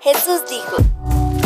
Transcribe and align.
Jesús 0.00 0.42
dijo, 0.48 0.76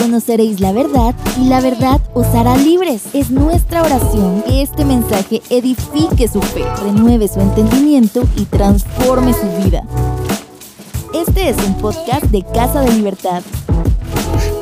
conoceréis 0.01 0.61
la 0.61 0.73
verdad 0.73 1.15
y 1.41 1.49
la 1.49 1.61
verdad 1.61 2.01
os 2.15 2.27
hará 2.29 2.57
libres. 2.57 3.03
Es 3.15 3.31
nuestra 3.31 3.83
oración 3.83 4.43
que 4.43 4.63
este 4.63 4.85
mensaje 4.85 5.43
edifique 5.51 6.29
su 6.29 6.41
fe, 6.41 6.65
renueve 6.83 7.29
su 7.29 7.41
entendimiento 7.41 8.23
y 8.37 8.45
transforme 8.45 9.33
su 9.35 9.47
vida. 9.63 9.83
Este 11.15 11.51
es 11.51 11.57
un 11.67 11.77
podcast 11.79 12.25
de 12.27 12.43
Casa 12.43 12.83
de 12.83 12.93
Libertad. 12.93 13.43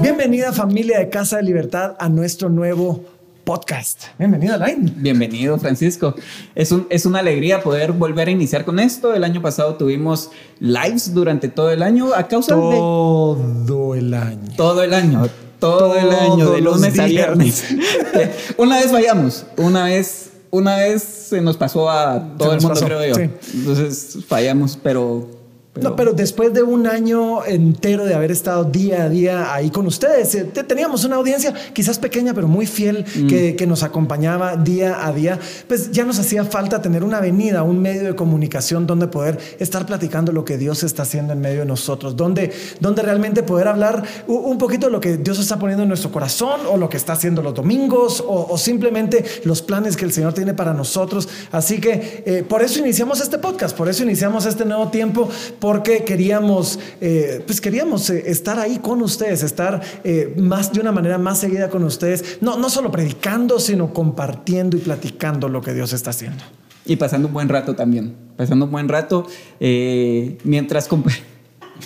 Bienvenida 0.00 0.52
familia 0.52 0.98
de 0.98 1.09
Casa 1.09 1.37
de 1.37 1.43
Libertad 1.45 1.96
a 1.98 2.09
nuestro 2.09 2.48
nuevo 2.48 3.00
podcast. 3.45 4.04
Bienvenido, 4.18 4.54
Alain. 4.54 4.95
Bienvenido, 4.96 5.59
Francisco. 5.59 6.14
Es, 6.54 6.72
un, 6.72 6.86
es 6.90 7.07
una 7.07 7.20
alegría 7.20 7.62
poder 7.62 7.93
volver 7.93 8.29
a 8.29 8.30
iniciar 8.30 8.64
con 8.64 8.79
esto. 8.79 9.14
El 9.14 9.25
año 9.25 9.43
pasado 9.43 9.75
tuvimos 9.75 10.30
lives 10.59 11.14
durante 11.14 11.48
todo 11.48 11.71
el 11.71 11.82
año 11.82 12.14
a 12.14 12.29
causa 12.29 12.54
de... 12.54 12.61
Todo 12.61 13.95
el 13.95 14.14
año. 14.14 14.48
Todo 14.57 14.82
el 14.82 14.94
año. 14.94 15.29
Todo 15.58 15.94
el 15.96 16.11
año, 16.11 16.53
de 16.53 16.61
lunes 16.63 16.99
a 16.99 17.04
viernes. 17.04 17.64
una 18.57 18.79
vez 18.79 18.90
fallamos, 18.90 19.44
una 19.58 19.85
vez, 19.85 20.30
una 20.50 20.77
vez 20.77 21.02
se 21.02 21.43
nos 21.43 21.58
pasó 21.58 21.91
a 21.91 22.36
todo 22.38 22.54
el 22.54 22.63
mundo, 22.63 22.80
creo 22.80 23.04
yo. 23.04 23.30
Entonces 23.54 24.18
fallamos, 24.27 24.79
pero 24.82 25.39
no, 25.82 25.96
pero 25.96 26.12
después 26.12 26.52
de 26.52 26.62
un 26.62 26.86
año 26.86 27.44
entero 27.44 28.04
de 28.04 28.14
haber 28.14 28.30
estado 28.30 28.64
día 28.64 29.04
a 29.04 29.08
día 29.08 29.54
ahí 29.54 29.71
con 29.71 29.86
ustedes, 29.86 30.34
eh, 30.34 30.44
teníamos 30.44 31.04
una 31.04 31.16
audiencia 31.16 31.54
quizás 31.72 31.98
pequeña, 31.98 32.34
pero 32.34 32.48
muy 32.48 32.66
fiel, 32.66 33.05
mm. 33.14 33.27
que, 33.27 33.66
nos 33.70 33.83
acompañaba 33.83 34.56
día 34.56 35.06
a 35.06 35.12
día. 35.12 35.38
Pues 35.69 35.92
ya 35.92 36.05
nos 36.05 36.19
hacía 36.19 36.44
falta 36.44 36.83
tener 36.83 37.05
una 37.05 37.19
avenida, 37.19 37.62
un 37.62 37.80
medio 37.80 38.02
de 38.02 38.16
comunicación 38.16 38.86
donde 38.86 39.06
poder 39.06 39.38
estar 39.61 39.86
platicando 39.86 40.33
lo 40.33 40.44
que 40.44 40.58
Dios 40.58 40.83
está 40.83 41.02
haciendo 41.02 41.33
en 41.33 41.41
medio 41.41 41.61
de 41.61 41.66
nosotros, 41.66 42.16
donde, 42.16 42.50
donde 42.80 43.02
realmente 43.02 43.42
poder 43.42 43.69
hablar 43.69 44.02
un 44.27 44.58
poquito 44.58 44.86
de 44.86 44.92
lo 44.92 45.00
que 45.00 45.19
Dios 45.19 45.38
está 45.38 45.58
poniendo 45.58 45.84
en 45.84 45.88
nuestro 45.88 46.10
corazón 46.10 46.60
o 46.69 46.77
lo 46.77 46.88
que 46.88 46.96
está 46.96 47.12
haciendo 47.12 47.42
los 47.42 47.55
domingos 47.55 48.24
o, 48.27 48.56
simplemente 48.58 49.24
los 49.44 49.62
planes 49.62 49.96
que 49.96 50.05
el 50.05 50.12
Señor 50.12 50.33
tiene 50.33 50.55
para 50.55 50.74
nosotros. 50.74 51.28
Así 51.52 51.80
que 51.80 52.22
eh, 52.27 52.44
por 52.48 52.62
eso 52.62 52.80
iniciamos 52.80 53.20
este 53.20 53.38
podcast, 53.38 53.77
por 53.77 53.88
eso 53.88 54.02
iniciamos 54.02 54.46
este 54.46 54.64
nuevo 54.64 54.88
tiempo 54.88 55.28
porque 55.70 56.02
queríamos, 56.02 56.80
eh, 57.00 57.44
pues 57.46 57.60
queríamos 57.60 58.10
eh, 58.10 58.24
estar 58.26 58.58
ahí 58.58 58.80
con 58.80 59.02
ustedes, 59.02 59.44
estar 59.44 59.80
eh, 60.02 60.34
más 60.36 60.72
de 60.72 60.80
una 60.80 60.90
manera 60.90 61.16
más 61.16 61.38
seguida 61.38 61.70
con 61.70 61.84
ustedes, 61.84 62.38
no, 62.40 62.58
no 62.58 62.68
solo 62.68 62.90
predicando, 62.90 63.60
sino 63.60 63.92
compartiendo 63.94 64.77
y 64.77 64.80
platicando 64.80 65.48
lo 65.48 65.60
que 65.60 65.72
Dios 65.72 65.92
está 65.92 66.10
haciendo. 66.10 66.42
Y 66.84 66.96
pasando 66.96 67.28
un 67.28 67.34
buen 67.34 67.48
rato 67.48 67.77
también, 67.77 68.16
pasando 68.36 68.64
un 68.64 68.72
buen 68.72 68.88
rato 68.88 69.28
mientras 69.60 70.88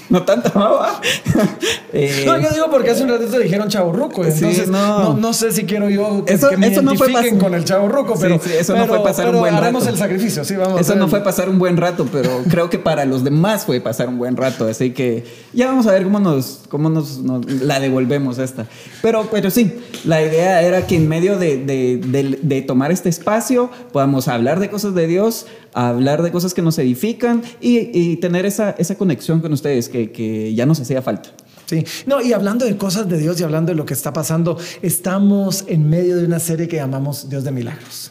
no 0.09 0.23
tanto, 0.23 0.51
eh, 1.93 2.25
no, 2.27 2.39
yo 2.39 2.51
digo 2.51 2.67
porque 2.71 2.91
hace 2.91 3.03
un 3.03 3.11
ratito 3.11 3.39
dijeron 3.39 3.69
chavo 3.69 3.93
ruco, 3.93 4.25
entonces 4.25 4.69
no. 4.69 5.15
no. 5.15 5.33
sé 5.33 5.53
si 5.53 5.65
quiero 5.65 5.91
yo 5.91 6.25
que, 6.25 6.35
eso, 6.35 6.51
me 6.57 6.69
eso 6.69 6.83
no 6.83 6.95
fue 6.95 7.13
con 7.39 7.55
el 7.55 7.65
chavo 7.65 7.89
ruco, 7.89 8.15
pero, 8.21 8.37
eso 8.37 8.77
no 8.77 8.87
fue 8.87 9.03
pasar 9.03 9.31
un 9.31 9.41
buen 9.41 9.55
haremos 9.55 9.87
el 9.87 9.97
sacrificio, 9.97 10.45
sí, 10.45 10.57
vamos. 10.57 10.81
Eso 10.81 10.95
no 10.95 11.09
fue 11.09 11.21
pasar 11.23 11.49
un 11.49 11.59
buen 11.59 11.77
rato, 11.77 12.07
pero 12.11 12.43
creo 12.49 12.71
que 12.71 12.79
para 12.79 13.05
los 13.05 13.25
demás 13.25 13.65
fue 13.65 13.81
pasar 13.81 14.09
un 14.09 14.19
buen 14.19 14.37
rato, 14.37 14.67
así 14.67 14.93
que 14.93 15.25
ya 15.53 15.67
vamos 15.67 15.87
a 15.87 15.93
ver 15.93 16.05
cómo 16.05 16.21
nos, 16.21 16.61
cómo 16.69 16.91
nos, 16.91 17.21
la 17.63 17.81
devolvemos 17.81 18.39
esta. 18.39 18.67
Pero, 19.03 19.29
pero 19.31 19.51
sí, 19.51 19.75
la 20.05 20.23
idea 20.23 20.63
era 20.63 20.87
que 20.87 20.97
en 20.97 21.09
medio 21.09 21.39
de, 21.39 21.59
de, 21.59 22.39
de 22.41 22.63
tomar 22.63 22.93
este 22.93 23.09
espacio 23.09 23.71
podamos 23.93 24.29
hablar 24.29 24.61
de 24.61 24.71
cosas 24.71 24.95
de 24.95 25.07
Dios, 25.07 25.47
hablar 25.75 26.23
de 26.23 26.31
cosas 26.31 26.55
que 26.55 26.63
nos 26.63 26.79
edifican 26.79 27.43
y, 27.61 28.17
tener 28.17 28.47
esa, 28.47 28.71
esa, 28.79 28.97
conexión 28.97 29.41
con 29.41 29.53
ustedes 29.53 29.84
que, 29.89 30.13
que 30.13 30.55
ya 30.55 30.67
nos 30.67 30.81
hacía 30.81 31.03
falta. 31.03 31.31
Sí, 31.67 31.85
no, 32.07 32.21
y 32.21 32.33
hablando 32.35 32.67
de 32.67 32.77
cosas 32.77 33.09
de 33.09 33.17
Dios 33.17 33.41
y 33.41 33.43
hablando 33.43 33.73
de 33.73 33.77
lo 33.77 33.87
que 33.87 33.95
está 33.95 34.13
pasando, 34.13 34.59
estamos 34.83 35.65
en 35.67 35.89
medio 35.89 36.17
de 36.17 36.27
una 36.27 36.39
serie 36.39 36.69
que 36.69 36.77
llamamos 36.77 37.31
Dios 37.31 37.43
de 37.43 37.53
Milagros. 37.53 38.11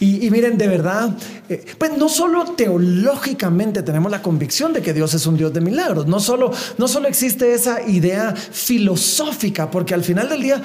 y, 0.00 0.28
miren, 0.30 0.58
de 0.58 0.66
verdad, 0.66 1.16
eh, 1.48 1.64
pues 1.78 1.96
no 1.96 2.08
solo 2.08 2.44
teológicamente 2.44 3.82
tenemos 3.82 4.10
la 4.10 4.20
convicción 4.20 4.72
de 4.72 4.82
que 4.82 4.92
Dios 4.92 5.14
es 5.14 5.26
un 5.26 5.36
Dios 5.36 5.52
de 5.52 5.60
milagros, 5.60 6.06
no 6.06 6.18
solo, 6.18 6.52
no 6.76 6.88
solo 6.88 7.06
existe 7.06 7.54
esa 7.54 7.86
idea 7.88 8.34
filosófica, 8.34 9.70
porque 9.70 9.94
al 9.94 10.02
final 10.02 10.28
del 10.28 10.42
día 10.42 10.62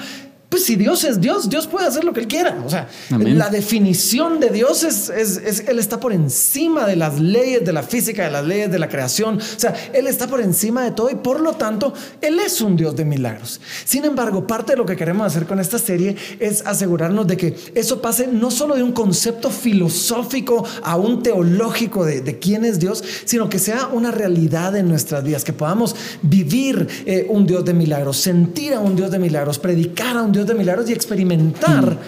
pues 0.48 0.64
si 0.64 0.76
Dios 0.76 1.04
es 1.04 1.20
Dios, 1.20 1.50
Dios 1.50 1.66
puede 1.66 1.86
hacer 1.86 2.04
lo 2.04 2.12
que 2.12 2.20
Él 2.20 2.28
quiera. 2.28 2.62
O 2.64 2.70
sea, 2.70 2.88
la 3.10 3.50
definición 3.50 4.40
de 4.40 4.48
Dios 4.48 4.82
es, 4.82 5.10
es, 5.10 5.64
Él 5.68 5.78
está 5.78 6.00
por 6.00 6.12
encima 6.12 6.86
de 6.86 6.96
las 6.96 7.20
leyes 7.20 7.64
de 7.64 7.72
la 7.72 7.82
física, 7.82 8.24
de 8.24 8.30
las 8.30 8.46
leyes 8.46 8.70
de 8.70 8.78
la 8.78 8.88
creación. 8.88 9.38
O 9.38 9.58
sea, 9.58 9.74
Él 9.92 10.06
está 10.06 10.26
por 10.26 10.40
encima 10.40 10.84
de 10.84 10.92
todo 10.92 11.10
y 11.10 11.16
por 11.16 11.40
lo 11.40 11.52
tanto, 11.52 11.92
Él 12.22 12.38
es 12.38 12.60
un 12.60 12.76
Dios 12.76 12.96
de 12.96 13.04
milagros. 13.04 13.60
Sin 13.84 14.04
embargo, 14.04 14.46
parte 14.46 14.72
de 14.72 14.78
lo 14.78 14.86
que 14.86 14.96
queremos 14.96 15.26
hacer 15.26 15.46
con 15.46 15.60
esta 15.60 15.78
serie 15.78 16.16
es 16.40 16.64
asegurarnos 16.66 17.26
de 17.26 17.36
que 17.36 17.54
eso 17.74 18.00
pase 18.00 18.26
no 18.26 18.50
solo 18.50 18.74
de 18.74 18.82
un 18.82 18.92
concepto 18.92 19.50
filosófico 19.50 20.64
a 20.82 20.96
un 20.96 21.22
teológico 21.22 22.04
de, 22.06 22.22
de 22.22 22.38
quién 22.38 22.64
es 22.64 22.78
Dios, 22.78 23.04
sino 23.24 23.48
que 23.50 23.58
sea 23.58 23.88
una 23.88 24.10
realidad 24.10 24.76
en 24.76 24.88
nuestras 24.88 25.24
vidas, 25.24 25.44
que 25.44 25.52
podamos 25.52 25.94
vivir 26.22 26.86
eh, 27.04 27.26
un 27.28 27.46
Dios 27.46 27.64
de 27.64 27.74
milagros, 27.74 28.16
sentir 28.16 28.74
a 28.74 28.80
un 28.80 28.96
Dios 28.96 29.10
de 29.10 29.18
milagros, 29.18 29.58
predicar 29.58 30.16
a 30.16 30.22
un 30.22 30.32
Dios 30.32 30.37
Dios 30.38 30.48
de 30.48 30.54
milagros 30.54 30.88
y 30.88 30.92
experimentar 30.92 31.92
mm. 31.92 31.98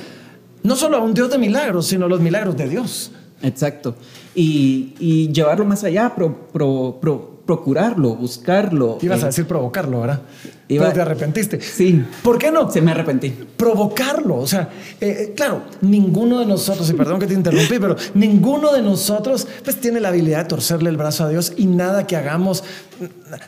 no 0.63 0.77
solo 0.77 0.97
a 0.97 1.01
un 1.01 1.15
Dios 1.15 1.31
de 1.31 1.39
milagros, 1.39 1.87
sino 1.87 2.09
los 2.09 2.21
milagros 2.21 2.57
de 2.57 2.69
Dios. 2.69 3.11
Exacto. 3.43 3.95
Y, 4.35 5.29
llevarlo 5.33 5.65
más 5.65 5.85
allá, 5.85 6.15
procurarlo, 7.47 8.15
buscarlo. 8.15 8.99
Ibas 9.01 9.21
a 9.21 9.23
eh, 9.23 9.27
decir 9.27 9.47
provocarlo, 9.47 10.01
¿verdad? 10.01 10.21
Iba, 10.69 10.93
te 10.93 11.01
arrepentiste. 11.01 11.61
Sí. 11.61 12.05
¿Por 12.23 12.39
qué 12.39 12.53
no? 12.53 12.71
Se 12.71 12.81
me 12.81 12.93
arrepentí. 12.93 13.31
Provocarlo. 13.31 14.37
O 14.37 14.47
sea, 14.47 14.69
eh, 15.01 15.09
eh, 15.31 15.33
claro, 15.35 15.63
ninguno 15.81 16.39
de 16.39 16.47
nosotros, 16.47 16.89
y 16.91 16.93
perdón 16.93 17.19
que 17.19 17.27
te 17.27 17.35
interrumpí, 17.35 17.79
pero 17.81 17.97
ninguno 18.15 18.73
de 18.73 18.83
nosotros 18.83 19.49
pues 19.65 19.81
tiene 19.81 20.01
la 20.01 20.09
habilidad 20.09 20.39
de 20.41 20.45
torcerle 20.45 20.91
el 20.91 20.97
brazo 20.97 21.25
a 21.25 21.29
Dios 21.29 21.55
y 21.57 21.67
nada 21.67 22.07
que 22.07 22.17
hagamos, 22.17 22.63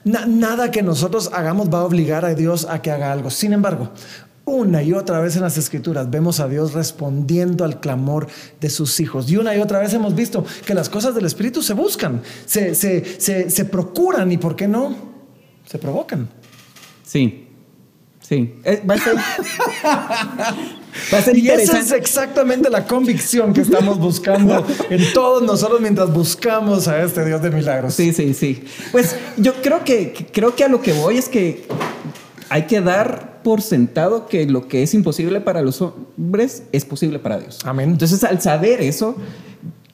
nada 0.04 0.70
que 0.70 0.82
nosotros 0.82 1.31
hagamos 1.32 1.72
va 1.72 1.81
a 1.81 1.84
obligar 1.84 2.25
a 2.25 2.34
Dios 2.34 2.66
a 2.69 2.82
que 2.82 2.91
haga 2.91 3.12
algo. 3.12 3.31
Sin 3.31 3.53
embargo, 3.53 3.91
una 4.44 4.82
y 4.82 4.92
otra 4.92 5.20
vez 5.20 5.36
en 5.36 5.42
las 5.42 5.56
escrituras 5.56 6.10
vemos 6.10 6.41
a 6.41 6.48
Dios 6.48 6.72
respondiendo 6.72 7.64
al 7.64 7.80
clamor 7.80 8.26
de 8.60 8.70
sus 8.70 8.98
hijos. 9.00 9.30
Y 9.30 9.36
una 9.36 9.54
y 9.54 9.60
otra 9.60 9.78
vez 9.78 9.94
hemos 9.94 10.14
visto 10.14 10.44
que 10.66 10.75
las 10.75 10.88
cosas 10.88 11.14
del 11.14 11.26
Espíritu 11.26 11.62
se 11.62 11.75
buscan, 11.75 12.22
se, 12.44 12.75
se, 12.75 13.64
procuran 13.66 14.32
y, 14.32 14.38
¿por 14.38 14.56
qué 14.56 14.66
no? 14.66 14.97
Se 15.66 15.78
provocan. 15.78 16.28
Sí, 17.04 17.47
sí. 18.20 18.54
Eh, 18.64 18.82
va 18.88 18.94
a 18.94 18.98
ser... 18.98 19.14
y 21.36 21.48
esa 21.48 21.78
es 21.78 21.92
exactamente 21.92 22.69
la 22.69 22.86
convicción 22.86 23.52
que 23.52 23.60
estamos 23.60 23.98
buscando 23.98 24.66
en 24.91 25.12
todos 25.12 25.42
nosotros 25.42 25.81
mientras 25.81 26.12
buscamos 26.12 26.88
a 26.88 27.02
este 27.02 27.25
Dios 27.25 27.41
de 27.42 27.50
milagros. 27.50 27.94
Sí, 27.94 28.12
sí, 28.12 28.34
sí. 28.34 28.64
Pues 28.91 29.16
yo 29.36 29.54
creo 29.62 29.84
que, 29.84 30.26
creo 30.32 30.56
que 30.56 30.64
a 30.64 30.69
lo 30.69 30.82
que 30.82 30.92
voy 30.92 31.19
es 31.19 31.28
que 31.28 31.66
hay 32.48 32.66
que 32.66 32.81
dar 32.81 33.31
por 33.42 33.62
sentado 33.62 34.26
que 34.26 34.47
lo 34.47 34.69
que 34.69 34.82
es 34.82 34.94
imposible 34.94 35.41
para 35.41 35.62
los 35.62 35.80
hombres 35.82 36.64
es 36.72 36.84
posible 36.84 37.19
para 37.19 37.38
Dios. 37.38 37.60
Amén. 37.64 37.91
Entonces, 37.91 38.25
al 38.25 38.41
saber 38.41 38.80
eso, 38.80 39.16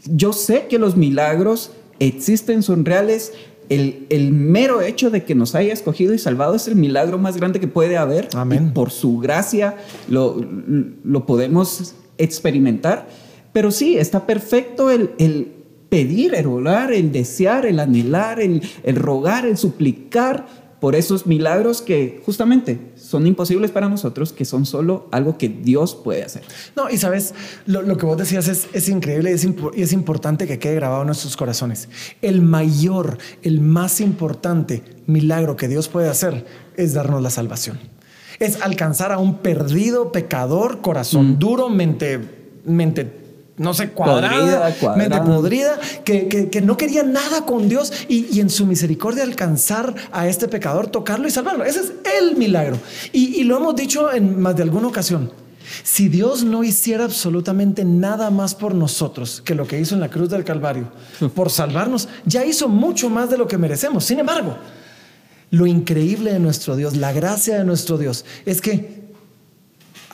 yo 0.06 0.32
sé 0.32 0.66
que 0.68 0.78
los 0.78 0.96
milagros 0.96 1.72
existen, 1.98 2.62
son 2.62 2.84
reales. 2.84 3.32
El, 3.68 4.32
mero 4.32 4.80
hecho 4.80 5.10
de 5.10 5.24
que 5.24 5.34
nos 5.34 5.54
haya 5.54 5.74
escogido 5.74 6.14
y 6.14 6.18
salvado 6.18 6.54
es 6.54 6.68
el 6.68 6.76
milagro 6.76 7.18
más 7.18 7.36
grande 7.36 7.60
que 7.60 7.68
puede 7.68 7.98
haber. 7.98 8.28
Amén. 8.34 8.72
por 8.72 8.90
su 8.90 9.18
gracia 9.18 9.76
lo, 10.08 10.42
lo, 11.04 11.26
podemos 11.26 11.94
experimentar. 12.16 13.08
Pero 13.52 13.70
sí, 13.70 13.98
está 13.98 14.26
perfecto 14.26 14.90
el, 14.90 15.10
el 15.18 15.52
pedir, 15.90 16.34
el 16.34 16.46
orar, 16.46 16.92
el 16.92 17.12
desear, 17.12 17.66
el 17.66 17.80
anhelar, 17.80 18.40
el, 18.40 18.62
el 18.84 18.96
rogar, 18.96 19.44
el 19.44 19.58
suplicar 19.58 20.67
por 20.80 20.94
esos 20.94 21.26
milagros 21.26 21.82
que 21.82 22.22
justamente 22.24 22.78
son 22.96 23.26
imposibles 23.26 23.70
para 23.70 23.88
nosotros, 23.88 24.32
que 24.32 24.44
son 24.44 24.64
solo 24.64 25.08
algo 25.10 25.36
que 25.36 25.48
Dios 25.48 25.94
puede 25.96 26.22
hacer. 26.22 26.42
No, 26.76 26.88
y 26.88 26.98
sabes, 26.98 27.34
lo, 27.66 27.96
que 27.96 28.06
vos 28.06 28.16
decías 28.16 28.48
es, 28.48 28.68
es 28.72 28.88
increíble 28.88 29.30
y 29.30 29.82
es, 29.82 29.92
importante 29.92 30.46
que 30.46 30.58
quede 30.58 30.76
grabado 30.76 31.02
en 31.02 31.06
nuestros 31.06 31.36
corazones. 31.36 31.88
El 32.22 32.42
mayor, 32.42 33.18
el 33.42 33.60
más 33.60 34.00
importante 34.00 34.82
milagro 35.06 35.56
que 35.56 35.68
Dios 35.68 35.88
puede 35.88 36.08
hacer 36.08 36.46
es 36.76 36.94
darnos 36.94 37.22
la 37.22 37.30
salvación. 37.30 37.78
Es 38.38 38.62
alcanzar 38.62 39.10
a 39.10 39.18
un 39.18 39.38
perdido 39.38 40.12
pecador, 40.12 40.80
corazón 40.80 41.32
mm. 41.32 41.38
duro, 41.38 41.68
mente, 41.68 42.20
mente 42.64 43.27
no 43.58 43.74
sé, 43.74 43.90
cuadrada, 43.90 44.74
mente 44.96 45.20
podrida, 45.20 45.78
que, 46.04 46.62
no 46.62 46.76
quería 46.76 47.02
nada 47.02 47.44
con 47.44 47.68
Dios 47.68 47.92
y, 48.08 48.40
en 48.40 48.50
su 48.50 48.66
misericordia 48.66 49.24
alcanzar 49.24 49.94
a 50.12 50.28
este 50.28 50.48
pecador, 50.48 50.86
tocarlo 50.86 51.26
y 51.28 51.30
salvarlo. 51.30 51.64
Ese 51.64 51.80
es 51.80 51.92
el 52.20 52.36
milagro. 52.36 52.78
Y, 53.12 53.42
lo 53.44 53.56
hemos 53.56 53.76
dicho 53.76 54.12
en 54.12 54.40
más 54.40 54.56
de 54.56 54.62
alguna 54.62 54.88
ocasión. 54.88 55.32
Si 55.82 56.08
Dios 56.08 56.44
no 56.44 56.64
hiciera 56.64 57.04
absolutamente 57.04 57.84
nada 57.84 58.30
más 58.30 58.54
por 58.54 58.74
nosotros 58.74 59.42
que 59.44 59.54
lo 59.54 59.66
que 59.66 59.78
hizo 59.78 59.94
en 59.94 60.00
la 60.00 60.08
cruz 60.08 60.30
del 60.30 60.44
Calvario, 60.44 60.90
por 61.34 61.50
salvarnos, 61.50 62.08
ya 62.24 62.44
hizo 62.44 62.68
mucho 62.68 63.10
más 63.10 63.28
de 63.28 63.36
lo 63.36 63.46
que 63.46 63.58
merecemos. 63.58 64.04
Sin 64.04 64.18
embargo, 64.18 64.56
lo 65.50 65.66
increíble 65.66 66.32
de 66.32 66.38
nuestro 66.38 66.76
Dios, 66.76 66.96
la 66.96 67.12
gracia 67.12 67.58
de 67.58 67.64
nuestro 67.64 67.98
Dios, 67.98 68.24
es 68.46 68.60
que 68.60 68.97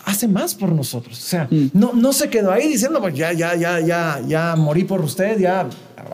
hace 0.04 0.28
más 0.28 0.54
por 0.54 0.72
nosotros. 0.72 1.18
O 1.18 1.26
sea, 1.26 1.48
mm. 1.50 1.70
no, 1.72 1.92
no 1.92 2.12
se 2.12 2.28
quedó 2.28 2.52
ahí 2.52 2.68
diciendo, 2.68 3.00
pues 3.00 3.14
ya, 3.14 3.32
ya, 3.32 3.54
ya, 3.54 3.80
ya, 3.80 4.20
ya 4.26 4.56
morí 4.56 4.84
por 4.84 5.00
usted, 5.00 5.38
ya 5.38 5.68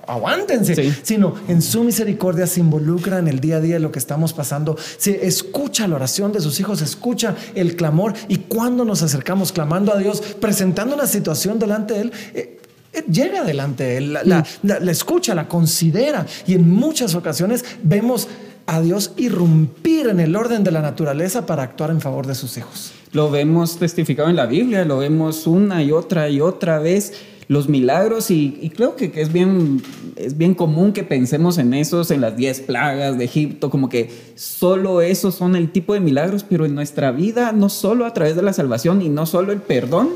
aguántense, 0.07 0.95
sino 1.03 1.35
en 1.49 1.63
su 1.63 1.83
misericordia 1.85 2.47
se 2.47 2.61
involucra 2.61 3.19
en 3.19 3.29
el 3.29 3.41
día 3.41 3.57
a 3.57 3.61
día 3.61 3.75
de 3.75 3.81
lo 3.81 3.93
que 3.93 3.99
estamos 3.99 4.33
pasando, 4.33 4.77
se 4.99 5.27
escucha 5.27 5.87
la 5.89 5.97
oración 5.97 6.33
de 6.33 6.41
sus 6.41 6.61
hijos, 6.61 6.81
escucha 6.83 7.35
el 7.55 7.77
clamor 7.77 8.15
y 8.29 8.37
cuando 8.37 8.85
nos 8.85 9.03
acercamos 9.03 9.53
clamando 9.53 9.93
a 9.93 9.99
Dios, 9.99 10.21
presentando 10.41 10.95
una 10.95 11.07
situación 11.07 11.59
delante 11.59 11.95
de 11.95 12.01
Él, 12.01 12.13
eh, 12.35 12.61
eh, 12.93 13.05
llega 13.11 13.45
delante 13.45 13.85
de 13.85 13.97
Él, 13.99 14.13
la, 14.13 14.45
la 14.63 14.91
escucha, 14.91 15.35
la 15.35 15.49
considera 15.49 16.27
y 16.47 16.55
en 16.55 16.71
muchas 16.71 17.15
ocasiones 17.15 17.65
vemos 17.83 18.29
a 18.70 18.81
Dios 18.81 19.12
irrumpir 19.17 20.06
en 20.06 20.20
el 20.20 20.37
orden 20.37 20.62
de 20.62 20.70
la 20.70 20.81
naturaleza 20.81 21.44
para 21.44 21.64
actuar 21.64 21.90
en 21.90 22.00
favor 22.00 22.28
de 22.28 22.37
sus 22.37 22.56
hijos. 22.56 22.93
Lo 23.11 23.28
vemos 23.28 23.78
testificado 23.78 24.28
en 24.28 24.37
la 24.37 24.46
Biblia, 24.46 24.84
lo 24.84 24.99
vemos 24.99 25.49
una 25.49 25.82
y 25.82 25.90
otra 25.90 26.28
y 26.28 26.40
otra 26.40 26.78
vez 26.78 27.14
los 27.49 27.69
milagros 27.69 28.31
y, 28.31 28.70
creo 28.76 28.94
que, 28.94 29.11
es, 29.17 29.32
bien, 29.32 29.82
es 30.14 30.38
bien 30.38 30.55
común 30.55 30.93
que 30.93 31.02
pensemos 31.02 31.58
en 31.58 31.75
esos, 31.75 32.12
en 32.12 32.20
las 32.20 32.37
10 32.37 32.61
plagas 32.61 33.19
de 33.19 33.25
Egipto, 33.25 33.70
como 33.70 33.88
que 33.88 34.08
solo 34.37 35.00
esos 35.00 35.34
son 35.34 35.56
el 35.56 35.72
tipo 35.72 35.94
de 35.94 35.99
milagros, 35.99 36.46
pero 36.49 36.64
en 36.64 36.76
nuestra 36.76 37.11
vida 37.11 37.50
no 37.50 37.70
solo 37.70 38.06
a 38.06 38.14
través 38.14 38.37
de 38.37 38.43
la 38.43 38.52
salvación 38.52 39.02
y 39.02 39.08
no 39.08 39.26
solo 39.26 39.50
el 39.50 39.62
perdón, 39.62 40.11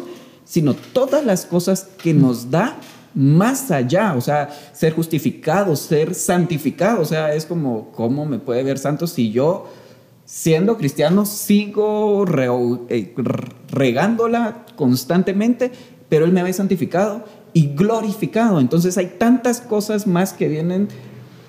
sino 0.45 0.75
todas 0.75 1.25
las 1.25 1.45
cosas 1.45 1.89
que 2.01 2.15
nos 2.15 2.53
da 2.53 2.77
más 3.15 3.71
allá, 3.71 4.15
o 4.17 4.21
sea, 4.21 4.49
ser 4.73 4.93
justificado, 4.93 5.77
ser 5.77 6.15
santificado, 6.15 7.03
o 7.03 7.05
sea, 7.05 7.35
es 7.35 7.47
como, 7.47 7.91
¿cómo 7.93 8.27
me 8.27 8.39
puede 8.39 8.63
ver 8.63 8.79
santo 8.79 9.07
si 9.07 9.31
yo, 9.31 9.69
siendo 10.25 10.77
cristiano, 10.77 11.25
sigo 11.27 12.25
eh, 12.89 13.15
regándola 13.71 14.67
constantemente, 14.77 15.71
pero 16.09 16.25
Él 16.25 16.33
me 16.33 16.41
había 16.41 16.53
santificado 16.53 17.25
y 17.53 17.75
glorificado? 17.75 18.59
Entonces 18.61 18.99
hay 18.99 19.15
tantas 19.19 19.61
cosas 19.61 20.07
más 20.07 20.33
que 20.33 20.49
vienen 20.49 20.89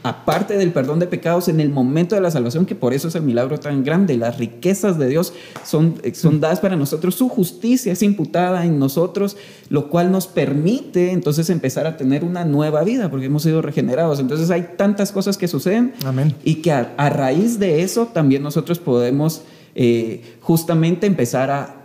aparte 0.06 0.56
del 0.56 0.72
perdón 0.72 1.00
de 1.00 1.08
pecados 1.08 1.48
en 1.48 1.60
el 1.60 1.72
momento 1.72 2.14
de 2.14 2.22
la 2.22 2.30
salvación, 2.30 2.68
que 2.68 2.76
por 2.76 2.94
eso 2.94 3.08
es 3.08 3.16
el 3.16 3.24
milagro 3.24 3.60
tan 3.60 3.84
grande. 3.84 4.16
Las 4.18 4.38
riquezas 4.38 5.00
de 5.00 5.08
Dios 5.08 5.34
son, 5.64 6.00
son 6.14 6.40
dadas 6.40 6.60
para 6.60 6.76
nosotros, 6.76 7.16
su 7.16 7.28
justicia 7.28 7.92
es 7.92 8.04
imputada 8.04 8.68
en 8.68 8.78
nosotros, 8.78 9.36
lo 9.68 9.90
cual 9.90 10.12
nos 10.12 10.28
permite 10.28 11.12
entonces 11.12 11.50
empezar 11.50 11.88
a 11.88 11.98
tener 11.98 12.24
una 12.24 12.46
nueva 12.46 12.84
vida, 12.84 13.10
porque 13.10 13.26
hemos 13.26 13.42
sido 13.42 13.64
regenerados. 13.64 14.20
Entonces 14.20 14.52
hay 14.52 14.74
tantas 14.78 15.12
cosas 15.12 15.40
que 15.40 15.48
suceden 15.48 15.96
Amén. 16.06 16.36
y 16.44 16.62
que 16.62 16.72
a, 16.72 17.10
raíz 17.10 17.58
de 17.58 17.82
eso 17.82 18.06
también 18.06 18.44
nosotros 18.44 18.78
podemos 18.78 19.42
eh, 19.74 20.22
justamente 20.40 21.08
empezar 21.08 21.50
a, 21.50 21.82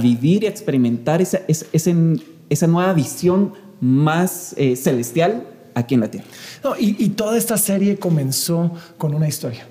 vivir 0.00 0.44
y 0.44 0.46
experimentar 0.46 1.20
esa, 1.20 1.40
esa, 1.48 1.90
esa 2.48 2.66
nueva 2.68 2.92
visión 2.92 3.54
más 3.80 4.54
eh, 4.56 4.76
celestial 4.76 5.42
aquí 5.74 5.94
en 5.94 6.00
la 6.00 6.10
tierra. 6.10 6.26
y, 6.78 7.08
toda 7.10 7.36
esta 7.36 7.56
serie 7.56 7.98
comenzó 7.98 8.72
con 8.98 9.14
una 9.14 9.28
historia. 9.28 9.66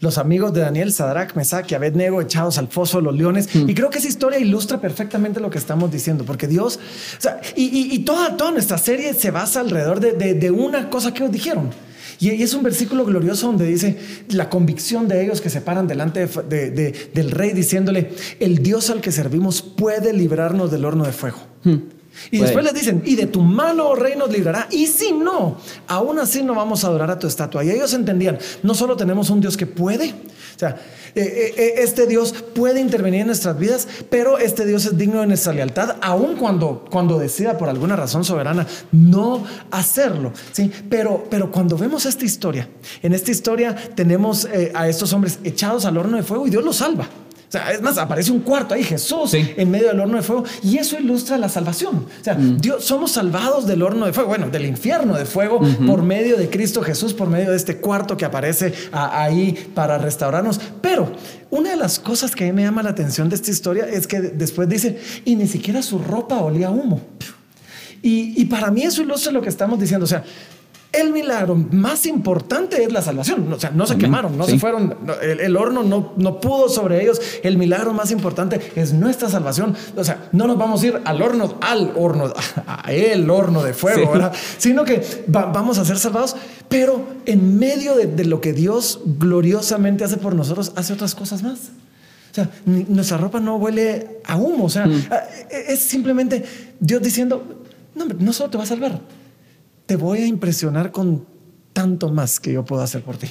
Los 0.00 0.16
amigos 0.16 0.52
de 0.52 0.60
Daniel, 0.60 0.92
Sadrach, 0.92 1.34
Mesach 1.34 1.70
y 1.72 1.74
Abednego 1.74 2.20
echados 2.20 2.56
al 2.58 2.68
foso 2.68 2.98
de 2.98 3.04
los 3.04 3.16
leones. 3.16 3.52
Mm. 3.52 3.68
Y 3.68 3.74
creo 3.74 3.90
que 3.90 3.98
esa 3.98 4.06
historia 4.06 4.38
ilustra 4.38 4.80
perfectamente 4.80 5.40
lo 5.40 5.50
que 5.50 5.58
estamos 5.58 5.90
diciendo, 5.90 6.24
porque 6.24 6.46
Dios, 6.46 6.78
o 7.18 7.20
sea, 7.20 7.40
y, 7.56 7.98
toda, 8.00 8.36
toda 8.36 8.52
nuestra 8.52 8.78
serie 8.78 9.12
se 9.14 9.32
basa 9.32 9.60
alrededor 9.60 9.98
de, 9.98 10.50
una 10.50 10.88
cosa 10.88 11.12
que 11.12 11.20
nos 11.20 11.32
dijeron. 11.32 11.70
Y, 12.20 12.28
es 12.42 12.54
un 12.54 12.62
versículo 12.62 13.04
glorioso 13.04 13.48
donde 13.48 13.66
dice 13.66 13.98
la 14.28 14.48
convicción 14.48 15.08
de 15.08 15.24
ellos 15.24 15.40
que 15.40 15.50
se 15.50 15.60
paran 15.60 15.88
delante 15.88 16.26
del 16.26 17.30
rey 17.32 17.52
diciéndole, 17.52 18.12
el 18.38 18.62
Dios 18.62 18.90
al 18.90 19.00
que 19.00 19.10
servimos 19.10 19.62
puede 19.62 20.12
librarnos 20.12 20.70
del 20.70 20.84
horno 20.84 21.04
de 21.04 21.12
fuego. 21.12 21.38
Mm. 21.64 21.97
Y 22.30 22.38
después 22.38 22.64
les 22.64 22.74
dicen, 22.74 23.02
y 23.04 23.16
de 23.16 23.26
tu 23.26 23.40
mano, 23.42 23.88
oh 23.88 23.94
rey, 23.94 24.16
nos 24.16 24.30
librará. 24.30 24.68
Y 24.70 24.86
si 24.86 25.12
no, 25.12 25.58
aún 25.86 26.18
así 26.18 26.42
no 26.42 26.54
vamos 26.54 26.84
a 26.84 26.88
adorar 26.88 27.10
a 27.10 27.18
tu 27.18 27.26
estatua. 27.26 27.64
Y 27.64 27.70
ellos 27.70 27.92
entendían, 27.94 28.38
no 28.62 28.74
solo 28.74 28.96
tenemos 28.96 29.30
un 29.30 29.40
Dios 29.40 29.56
que 29.56 29.66
puede, 29.66 30.14
o 30.58 30.58
sea, 30.58 30.76
eh, 31.14 31.22
eh, 31.22 31.54
eh, 31.56 31.74
este 31.78 32.08
Dios 32.08 32.34
puede 32.54 32.80
intervenir 32.80 33.20
en 33.20 33.28
nuestras 33.28 33.56
vidas, 33.56 33.86
pero 34.10 34.38
este 34.38 34.66
Dios 34.66 34.86
es 34.86 34.98
digno 34.98 35.20
de 35.20 35.28
nuestra 35.28 35.52
lealtad, 35.52 35.96
aun 36.00 36.34
cuando, 36.36 36.84
cuando 36.90 37.16
decida 37.16 37.56
por 37.56 37.68
alguna 37.68 37.94
razón 37.94 38.24
soberana 38.24 38.66
no 38.90 39.44
hacerlo. 39.70 40.32
¿sí? 40.50 40.70
Pero, 40.90 41.24
pero 41.30 41.52
cuando 41.52 41.78
vemos 41.78 42.06
esta 42.06 42.24
historia, 42.24 42.68
en 43.02 43.14
esta 43.14 43.30
historia 43.30 43.74
tenemos 43.94 44.48
a 44.74 44.88
estos 44.88 45.12
hombres 45.12 45.38
echados 45.44 45.84
al 45.84 45.96
horno 45.96 46.16
de 46.16 46.24
fuego 46.24 46.48
y 46.48 46.50
Dios 46.50 46.64
los 46.64 46.76
salva. 46.76 47.08
O 47.48 47.50
sea, 47.50 47.72
es 47.72 47.80
más, 47.80 47.96
aparece 47.96 48.30
un 48.30 48.40
cuarto 48.40 48.74
ahí, 48.74 48.84
Jesús, 48.84 49.32
en 49.32 49.70
medio 49.70 49.88
del 49.88 49.98
horno 50.00 50.18
de 50.18 50.22
fuego, 50.22 50.44
y 50.62 50.76
eso 50.76 50.98
ilustra 50.98 51.38
la 51.38 51.48
salvación. 51.48 52.04
O 52.20 52.24
sea, 52.24 52.34
mm. 52.34 52.58
Dios, 52.58 52.84
somos 52.84 53.12
salvados 53.12 53.66
del 53.66 53.82
horno 53.82 54.04
de 54.04 54.12
fuego, 54.12 54.28
bueno, 54.28 54.50
del 54.50 54.66
infierno 54.66 55.16
de 55.16 55.24
fuego, 55.24 55.58
por 55.86 56.02
medio 56.02 56.36
de 56.36 56.50
Cristo 56.50 56.82
Jesús, 56.82 57.14
por 57.14 57.30
medio 57.30 57.50
de 57.50 57.56
este 57.56 57.78
cuarto 57.78 58.18
que 58.18 58.26
aparece 58.26 58.74
ahí 58.92 59.70
para 59.74 59.96
restaurarnos. 59.96 60.60
Pero 60.82 61.10
una 61.48 61.70
de 61.70 61.76
las 61.76 61.98
cosas 61.98 62.36
que 62.36 62.44
a 62.44 62.46
mí 62.48 62.52
me 62.52 62.64
llama 62.64 62.82
la 62.82 62.90
atención 62.90 63.30
de 63.30 63.36
esta 63.36 63.50
historia 63.50 63.88
es 63.88 64.06
que 64.06 64.20
después 64.20 64.68
dice, 64.68 65.00
y 65.24 65.34
ni 65.34 65.46
siquiera 65.46 65.80
su 65.80 65.98
ropa 65.98 66.36
olía 66.40 66.66
a 66.66 66.70
humo. 66.70 67.00
Y, 68.02 68.40
y 68.40 68.44
para 68.44 68.70
mí 68.70 68.82
eso 68.82 69.00
ilustra 69.00 69.32
lo 69.32 69.40
que 69.40 69.48
estamos 69.48 69.80
diciendo. 69.80 70.04
O 70.04 70.08
sea, 70.08 70.22
el 71.00 71.12
milagro 71.12 71.54
más 71.54 72.06
importante 72.06 72.82
es 72.82 72.92
la 72.92 73.02
salvación. 73.02 73.52
O 73.52 73.60
sea, 73.60 73.70
no 73.70 73.86
se 73.86 73.96
quemaron, 73.96 74.36
no 74.36 74.44
se 74.44 74.58
fueron, 74.58 74.96
el, 75.22 75.56
horno 75.56 75.82
no, 75.82 76.12
no, 76.16 76.40
pudo 76.40 76.68
sobre 76.68 77.02
ellos. 77.02 77.20
El 77.42 77.56
milagro 77.56 77.92
más 77.92 78.10
importante 78.10 78.60
es 78.74 78.92
nuestra 78.92 79.28
salvación. 79.28 79.76
O 79.96 80.04
sea, 80.04 80.28
no 80.32 80.46
nos 80.46 80.58
vamos 80.58 80.82
a 80.82 80.86
ir 80.86 81.00
al 81.04 81.22
horno, 81.22 81.56
al 81.60 81.92
horno, 81.96 82.32
a 82.66 82.92
el 82.92 83.30
horno 83.30 83.62
de 83.62 83.74
fuego, 83.74 84.12
¿verdad? 84.12 84.32
Sino 84.58 84.84
que 84.84 85.24
vamos 85.28 85.78
a 85.78 85.84
ser 85.84 85.98
salvados, 85.98 86.36
pero 86.68 87.06
en 87.26 87.58
medio 87.58 87.94
de, 87.94 88.24
lo 88.24 88.40
que 88.40 88.52
Dios 88.52 89.00
gloriosamente 89.04 90.04
hace 90.04 90.16
por 90.16 90.34
nosotros, 90.34 90.72
hace 90.76 90.92
otras 90.92 91.14
cosas 91.14 91.42
más. 91.42 91.58
O 92.30 92.34
sea, 92.34 92.50
nuestra 92.66 93.16
ropa 93.16 93.40
no 93.40 93.56
huele 93.56 94.20
a 94.24 94.36
humo. 94.36 94.64
O 94.64 94.70
sea, 94.70 94.86
mm. 94.86 95.06
es 95.68 95.80
simplemente 95.80 96.44
Dios 96.78 97.02
diciendo, 97.02 97.64
no, 97.94 98.04
no 98.04 98.32
solo 98.32 98.50
te 98.50 98.58
va 98.58 98.64
a 98.64 98.66
salvar, 98.66 99.00
te 99.88 99.96
voy 99.96 100.18
a 100.18 100.26
impresionar 100.26 100.92
con 100.92 101.24
tanto 101.72 102.10
más 102.10 102.40
que 102.40 102.52
yo 102.52 102.62
puedo 102.62 102.82
hacer 102.82 103.00
por 103.00 103.16
ti. 103.16 103.28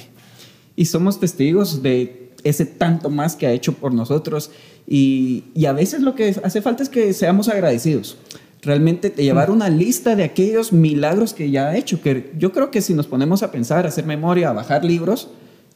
Y 0.74 0.86
somos 0.86 1.20
testigos 1.20 1.84
de 1.84 2.32
ese 2.42 2.66
tanto 2.66 3.10
más 3.10 3.36
que 3.36 3.46
ha 3.46 3.52
hecho 3.52 3.74
por 3.74 3.94
nosotros. 3.94 4.50
Y, 4.84 5.44
a 5.64 5.72
veces 5.72 6.02
lo 6.02 6.16
que 6.16 6.34
hace 6.42 6.60
falta 6.60 6.82
es 6.82 6.88
que 6.88 7.12
seamos 7.12 7.48
agradecidos. 7.48 8.18
Realmente 8.60 9.10
te 9.10 9.22
llevar 9.22 9.52
una 9.52 9.68
lista 9.68 10.16
de 10.16 10.24
aquellos 10.24 10.72
milagros 10.72 11.32
que 11.32 11.48
ya 11.52 11.68
ha 11.68 11.76
hecho. 11.76 12.02
Que 12.02 12.32
yo 12.36 12.50
creo 12.50 12.72
que 12.72 12.82
si 12.82 12.92
nos 12.92 13.06
ponemos 13.06 13.44
a 13.44 13.52
pensar, 13.52 13.84
a 13.84 13.90
hacer 13.90 14.04
memoria, 14.04 14.50
a 14.50 14.52
bajar 14.52 14.84
libros, 14.84 15.28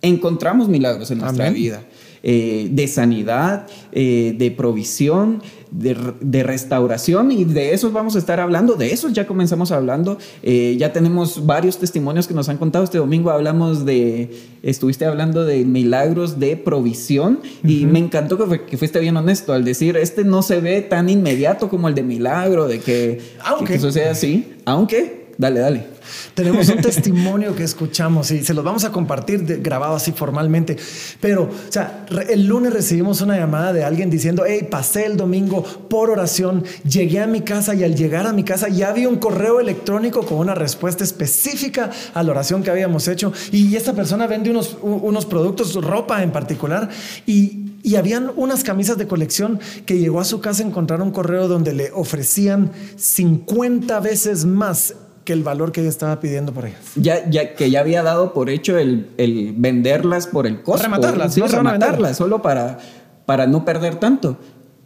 encontramos 0.03 0.69
milagros 0.69 1.11
en 1.11 1.19
nuestra 1.19 1.51
vida. 1.51 1.85
Eh, 2.25 2.69
de 2.71 2.87
sanidad, 2.87 3.67
eh, 3.91 4.37
de 4.39 4.53
provisión, 4.53 5.43
de, 5.73 6.43
restauración 6.45 7.33
y 7.33 7.45
de 7.45 7.75
esos 7.75 7.93
vamos 7.93 8.15
a 8.15 8.21
estar 8.21 8.39
hablando, 8.39 8.75
de 8.75 8.93
esos 8.93 9.13
ya 9.13 9.27
comenzamos 9.27 9.73
hablando, 9.73 10.19
eh, 10.45 10.77
ya 10.79 10.93
tenemos 10.93 11.47
varios 11.47 11.79
testimonios 11.79 12.29
que 12.29 12.35
nos 12.35 12.49
han 12.49 12.59
contado, 12.59 12.85
este 12.85 12.99
domingo 12.99 13.33
hablamos 13.33 13.85
de, 13.85 14.31
estuviste 14.63 15.05
hablando 15.05 15.45
de 15.45 15.65
milagros 15.65 16.39
de 16.39 16.57
provisión 16.57 17.41
y 17.65 17.87
me 17.87 17.99
encantó 17.99 18.39
que, 18.39 18.77
fuiste 18.77 19.01
bien 19.01 19.17
honesto 19.17 19.53
al 19.53 19.65
decir, 19.65 19.97
este 19.97 20.23
no 20.23 20.43
se 20.43 20.61
ve 20.61 20.81
tan 20.83 21.09
inmediato 21.09 21.69
como 21.69 21.89
el 21.89 21.97
de 21.97 22.05
milagro, 22.05 22.69
de 22.69 22.79
que, 22.79 23.21
aunque, 23.45 23.73
que 23.73 23.75
eso 23.79 23.91
sea 23.91 24.13
así, 24.13 24.53
aunque, 24.65 25.22
dale, 25.39 25.61
dale. 25.61 25.87
Tenemos 26.35 26.69
un 26.69 26.77
testimonio 26.83 27.55
que 27.55 27.65
escuchamos 27.65 28.31
y 28.31 28.45
se 28.45 28.55
los 28.55 28.65
vamos 28.65 28.85
a 28.85 28.93
compartir 28.93 29.61
grabado 29.63 29.97
así 29.97 30.13
formalmente. 30.13 30.77
Pero, 31.21 31.45
o 31.45 31.73
sea, 31.73 32.07
el 32.29 32.47
lunes 32.47 32.73
recibimos 32.73 33.21
una 33.21 33.37
llamada 33.37 33.73
de 33.73 33.85
alguien 33.85 34.11
diciendo, 34.11 34.45
hey, 34.47 34.67
pasé 34.71 35.07
el 35.07 35.17
domingo 35.17 35.63
por 35.63 36.11
oración, 36.11 36.65
llegué 36.85 37.21
a 37.21 37.27
mi 37.27 37.43
casa 37.43 37.75
y 37.75 37.85
al 37.85 37.95
llegar 37.95 38.27
a 38.27 38.33
mi 38.33 38.45
casa 38.45 38.69
ya 38.69 38.89
había 38.89 39.09
un 39.09 39.17
correo 39.17 39.61
electrónico 39.61 40.23
con 40.23 40.39
una 40.39 40.55
respuesta 40.55 41.05
específica 41.05 41.91
a 42.15 42.23
la 42.23 42.31
oración 42.31 42.63
que 42.63 42.71
habíamos 42.71 43.09
hecho. 43.09 43.33
Y 43.51 43.75
esta 43.77 43.93
persona 43.93 44.27
vende 44.27 44.51
unos, 44.51 44.77
unos 44.83 45.27
productos, 45.27 45.75
ropa 45.75 46.23
en 46.23 46.33
particular, 46.33 46.89
y, 47.27 47.73
y 47.83 47.97
habían 47.97 48.31
unas 48.37 48.65
camisas 48.65 48.99
de 48.99 49.07
colección 49.07 49.61
que 49.87 49.99
llegó 49.99 50.21
a 50.21 50.25
su 50.25 50.41
casa 50.41 50.63
a 50.63 50.67
encontrar 50.67 51.03
un 51.03 51.11
correo 51.11 51.49
donde 51.49 51.73
le 51.73 51.91
ofrecían 51.93 52.73
50 52.97 54.01
veces 54.01 54.45
más 54.45 54.95
que 55.25 55.33
el 55.33 55.43
valor 55.43 55.73
que 55.73 55.81
ella 55.81 55.91
estaba 55.91 56.21
pidiendo 56.21 56.53
por 56.53 56.67
ellas. 56.67 56.81
Ya, 56.97 57.29
ya 57.31 57.55
que 57.55 57.71
ya 57.71 57.81
había 57.81 58.03
dado 58.03 58.33
por 58.33 58.51
hecho 58.51 58.79
el, 58.79 59.09
el 59.19 59.55
venderlas 59.57 60.27
por 60.27 60.47
el 60.47 60.63
costo. 60.63 60.85
Rematarlas, 60.85 61.35
sí, 61.35 61.41
rematarlas, 61.41 62.17
solo 62.17 62.43
para, 62.43 62.79
para 63.27 63.47
no 63.47 63.65
perder 63.65 63.97
tanto. 63.97 64.37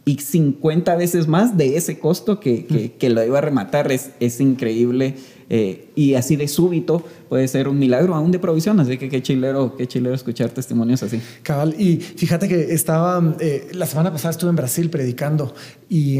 Y 0.05 0.19
50 0.19 0.95
veces 0.95 1.27
más 1.27 1.57
de 1.57 1.75
ese 1.75 1.99
costo 1.99 2.39
que, 2.39 2.65
que, 2.65 2.93
que 2.93 3.09
lo 3.09 3.23
iba 3.23 3.39
a 3.39 3.41
rematar. 3.41 3.91
Es, 3.91 4.11
es 4.19 4.39
increíble. 4.39 5.15
Eh, 5.49 5.89
y 5.95 6.15
así 6.15 6.35
de 6.35 6.47
súbito 6.47 7.03
puede 7.29 7.47
ser 7.47 7.67
un 7.67 7.77
milagro 7.79 8.15
aún 8.15 8.31
de 8.31 8.39
provisión. 8.39 8.79
Así 8.79 8.97
que 8.97 9.09
qué 9.09 9.21
chilero, 9.21 9.75
qué 9.75 9.87
chilero 9.87 10.15
escuchar 10.15 10.49
testimonios 10.49 11.03
así. 11.03 11.21
Cabal, 11.43 11.75
y 11.79 11.97
fíjate 11.97 12.47
que 12.47 12.73
estaba, 12.73 13.35
eh, 13.39 13.69
la 13.73 13.85
semana 13.85 14.11
pasada 14.11 14.31
estuve 14.31 14.49
en 14.49 14.55
Brasil 14.55 14.89
predicando 14.89 15.53
y, 15.89 16.19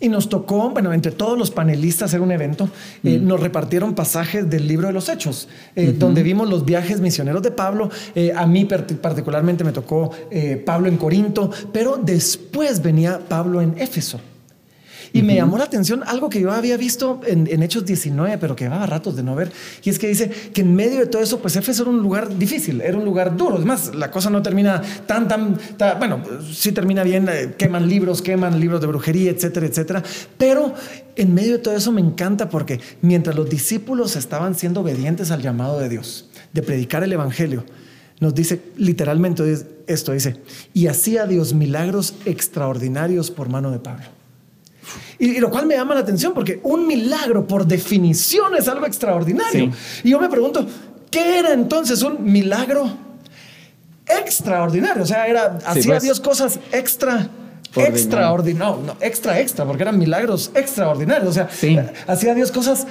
y, 0.00 0.08
nos 0.08 0.28
tocó, 0.28 0.70
bueno, 0.70 0.92
entre 0.92 1.12
todos 1.12 1.38
los 1.38 1.50
panelistas 1.50 2.12
era 2.14 2.22
un 2.22 2.32
evento, 2.32 2.68
eh, 3.02 3.18
mm. 3.18 3.26
nos 3.26 3.40
repartieron 3.40 3.94
pasajes 3.94 4.48
del 4.48 4.66
libro 4.66 4.86
de 4.86 4.92
los 4.92 5.08
Hechos, 5.08 5.48
eh, 5.76 5.94
donde 5.96 6.22
vimos 6.22 6.48
los 6.48 6.64
viajes 6.64 7.00
misioneros 7.00 7.42
de 7.42 7.50
Pablo. 7.50 7.90
a 8.36 8.46
mí 8.46 8.64
particularmente 8.64 9.64
me 9.64 9.72
tocó 9.72 10.10
Pablo 10.64 10.88
en 10.88 10.96
Corinto, 10.96 11.50
pero 11.72 11.98
después 12.02 12.82
venía 12.82 13.20
Pablo 13.28 13.60
en 13.60 13.74
Éfeso. 13.78 14.20
Y 15.14 15.22
me 15.22 15.36
llamó 15.36 15.56
la 15.58 15.64
atención 15.64 16.02
algo 16.04 16.28
que 16.28 16.40
yo 16.40 16.50
había 16.50 16.76
visto 16.76 17.20
en, 17.24 17.62
Hechos 17.62 17.86
19, 17.86 18.36
pero 18.38 18.56
que 18.56 18.64
llevaba 18.64 18.84
ratos 18.84 19.14
de 19.14 19.22
no 19.22 19.36
ver. 19.36 19.52
Y 19.84 19.90
es 19.90 20.00
que 20.00 20.08
dice 20.08 20.28
que 20.28 20.62
en 20.62 20.74
medio 20.74 20.98
de 20.98 21.06
todo 21.06 21.22
eso, 21.22 21.38
pues 21.38 21.54
Éfeso 21.54 21.84
era 21.84 21.92
un 21.92 22.02
lugar 22.02 22.36
difícil, 22.36 22.80
era 22.80 22.98
un 22.98 23.04
lugar 23.04 23.36
duro. 23.36 23.54
Además, 23.54 23.94
la 23.94 24.10
cosa 24.10 24.28
no 24.28 24.42
termina 24.42 24.82
tan, 25.06 25.28
tan, 25.28 25.56
bueno, 26.00 26.20
sí 26.52 26.72
termina 26.72 27.04
bien, 27.04 27.28
eh, 27.30 27.54
queman 27.56 27.88
libros, 27.88 28.22
queman 28.22 28.58
libros 28.58 28.80
de 28.80 28.88
brujería, 28.88 29.30
etcétera, 29.30 29.66
etcétera. 29.66 30.02
Pero 30.36 30.74
en 31.14 31.32
medio 31.32 31.52
de 31.52 31.58
todo 31.58 31.76
eso 31.76 31.92
me 31.92 32.00
encanta 32.00 32.48
porque 32.48 32.80
mientras 33.00 33.36
los 33.36 33.48
discípulos 33.48 34.16
estaban 34.16 34.56
siendo 34.56 34.80
obedientes 34.80 35.30
al 35.30 35.42
llamado 35.42 35.78
de 35.78 35.88
Dios, 35.90 36.28
de 36.52 36.62
predicar 36.62 37.04
el 37.04 37.12
Evangelio, 37.12 37.64
nos 38.18 38.34
dice 38.34 38.60
literalmente 38.76 39.44
esto, 39.86 40.10
dice, 40.10 40.40
y 40.72 40.88
hacía 40.88 41.26
Dios 41.26 41.54
milagros 41.54 42.16
extraordinarios 42.24 43.30
por 43.30 43.48
mano 43.48 43.70
de 43.70 43.78
Pablo. 43.78 44.06
Y, 45.18 45.38
lo 45.38 45.50
cual 45.50 45.66
me 45.66 45.76
llama 45.76 45.94
la 45.94 46.00
atención 46.00 46.34
porque 46.34 46.60
un 46.62 46.86
milagro 46.86 47.46
por 47.46 47.66
definición 47.66 48.54
es 48.56 48.68
algo 48.68 48.86
extraordinario. 48.86 49.70
Y 50.02 50.10
yo 50.10 50.20
me 50.20 50.28
pregunto, 50.28 50.66
¿qué 51.10 51.38
era 51.38 51.52
entonces 51.52 52.02
un 52.02 52.22
milagro 52.24 52.90
extraordinario? 54.06 55.02
O 55.02 55.06
sea, 55.06 55.26
era, 55.26 55.58
hacía 55.64 55.94
pues. 55.94 56.02
Dios 56.02 56.20
cosas 56.20 56.58
extra 56.72 57.30
extraordinario, 57.76 58.80
no, 58.86 58.96
extra, 59.00 59.40
extra, 59.40 59.64
porque 59.64 59.82
eran 59.82 59.98
milagros 59.98 60.50
extraordinarios. 60.54 61.28
O 61.28 61.32
sea, 61.32 61.48
hacía 62.06 62.34
Dios 62.34 62.52
cosas 62.52 62.86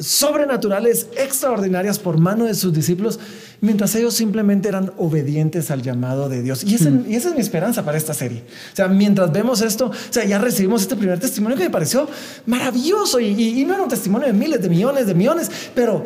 sobrenaturales, 0.00 1.08
extraordinarias 1.16 1.98
por 1.98 2.18
mano 2.18 2.44
de 2.44 2.54
sus 2.54 2.72
discípulos, 2.72 3.18
mientras 3.60 3.94
ellos 3.94 4.14
simplemente 4.14 4.68
eran 4.68 4.92
obedientes 4.96 5.70
al 5.70 5.82
llamado 5.82 6.28
de 6.28 6.42
Dios. 6.42 6.64
Y, 6.64 6.70
y 6.70 7.14
esa 7.16 7.28
es 7.28 7.34
mi 7.34 7.40
esperanza 7.40 7.84
para 7.84 7.98
esta 7.98 8.14
serie. 8.14 8.44
O 8.72 8.76
sea, 8.76 8.88
mientras 8.88 9.32
vemos 9.32 9.60
esto, 9.60 9.86
o 9.86 10.12
sea, 10.12 10.24
ya 10.24 10.38
recibimos 10.38 10.82
este 10.82 10.96
primer 10.96 11.18
testimonio 11.18 11.56
que 11.56 11.64
me 11.64 11.70
pareció 11.70 12.08
maravilloso 12.46 13.20
y, 13.20 13.64
no 13.64 13.74
era 13.74 13.82
un 13.82 13.88
testimonio 13.88 14.28
de 14.28 14.32
miles, 14.32 14.62
de 14.62 14.68
millones, 14.68 15.06
de 15.06 15.14
millones, 15.14 15.50
pero, 15.74 16.04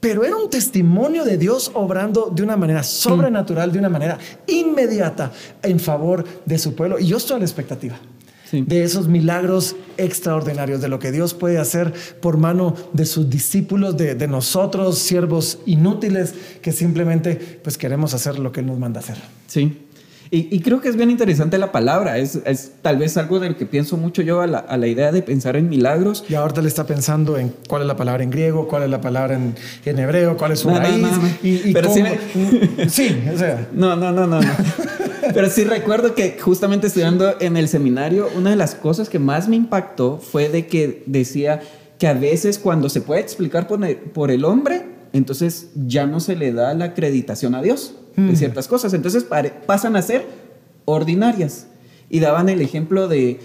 pero 0.00 0.24
era 0.24 0.36
un 0.36 0.48
testimonio 0.48 1.24
de 1.24 1.36
Dios 1.36 1.70
obrando 1.74 2.32
de 2.34 2.42
una 2.42 2.56
manera 2.56 2.82
sobrenatural, 2.82 3.70
de 3.70 3.78
una 3.78 3.88
manera 3.88 4.18
inmediata 4.46 5.30
en 5.62 5.78
favor 5.78 6.24
de 6.44 6.58
su 6.58 6.74
pueblo. 6.74 6.98
Y 6.98 7.06
yo 7.06 7.18
estoy 7.18 7.36
a 7.36 7.38
la 7.38 7.44
expectativa 7.44 7.98
de 8.52 8.82
esos 8.82 9.08
milagros 9.08 9.76
extraordinarios, 9.96 10.80
de 10.80 10.88
lo 10.88 10.98
que 10.98 11.12
Dios 11.12 11.34
puede 11.34 11.58
hacer 11.58 11.92
por 12.20 12.36
mano 12.36 12.74
de 12.92 13.06
sus 13.06 13.28
discípulos, 13.30 13.96
de, 13.96 14.28
nosotros, 14.28 14.98
siervos 14.98 15.58
inútiles, 15.66 16.34
que 16.62 16.72
simplemente 16.72 17.60
pues 17.62 17.78
queremos 17.78 18.14
hacer 18.14 18.38
lo 18.38 18.52
que 18.52 18.60
Él 18.60 18.66
nos 18.66 18.78
manda 18.78 19.00
hacer. 19.00 19.16
Sí. 19.46 19.86
Y, 20.32 20.60
creo 20.60 20.80
que 20.80 20.88
es 20.88 20.94
bien 20.94 21.10
interesante 21.10 21.58
la 21.58 21.72
palabra. 21.72 22.18
Es, 22.18 22.38
tal 22.82 22.98
vez 22.98 23.16
algo 23.16 23.40
del 23.40 23.56
que 23.56 23.66
pienso 23.66 23.96
mucho 23.96 24.22
yo 24.22 24.40
a 24.40 24.46
la, 24.46 24.86
idea 24.86 25.10
de 25.10 25.22
pensar 25.22 25.56
en 25.56 25.68
milagros. 25.68 26.24
Y 26.28 26.34
ahorita 26.34 26.62
le 26.62 26.68
está 26.68 26.86
pensando 26.86 27.36
en 27.36 27.52
cuál 27.68 27.82
es 27.82 27.88
la 27.88 27.96
palabra 27.96 28.22
en 28.22 28.30
griego, 28.30 28.68
cuál 28.68 28.84
es 28.84 28.90
la 28.90 29.00
palabra 29.00 29.34
en, 29.34 29.98
hebreo, 29.98 30.36
cuál 30.36 30.52
es 30.52 30.60
su 30.60 30.70
raíz. 30.70 31.04
Y, 31.42 31.72
Pero 31.72 31.92
sí, 31.92 32.04
sí, 32.88 33.24
o 33.34 33.36
sea. 33.36 33.66
No, 33.72 33.96
no, 33.96 34.12
no, 34.12 34.24
no. 34.28 34.40
Pero 35.34 35.50
sí 35.50 35.64
recuerdo 35.64 36.14
que 36.14 36.38
justamente 36.40 36.86
estudiando 36.86 37.40
en 37.40 37.56
el 37.56 37.68
seminario, 37.68 38.28
una 38.36 38.50
de 38.50 38.56
las 38.56 38.74
cosas 38.74 39.08
que 39.08 39.18
más 39.18 39.48
me 39.48 39.56
impactó 39.56 40.18
fue 40.18 40.48
de 40.48 40.66
que 40.66 41.02
decía 41.06 41.60
que 41.98 42.06
a 42.06 42.14
veces 42.14 42.58
cuando 42.58 42.88
se 42.88 43.00
puede 43.00 43.20
explicar 43.20 43.66
por 43.66 44.30
el, 44.30 44.44
hombre, 44.44 44.86
entonces 45.12 45.68
ya 45.74 46.06
no 46.06 46.20
se 46.20 46.36
le 46.36 46.52
da 46.52 46.72
la 46.74 46.86
acreditación 46.86 47.54
a 47.54 47.62
Dios 47.62 47.94
de 48.16 48.32
mm. 48.32 48.36
ciertas 48.36 48.68
cosas. 48.68 48.94
Entonces 48.94 49.26
pasan 49.66 49.96
a 49.96 50.02
ser 50.02 50.26
ordinarias. 50.84 51.66
Y 52.08 52.20
daban 52.20 52.48
el 52.48 52.60
ejemplo 52.60 53.06
de 53.06 53.38